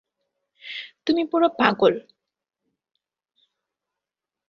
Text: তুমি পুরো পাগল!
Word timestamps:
তুমি 1.05 1.23
পুরো 1.31 1.47
পাগল! 1.59 1.93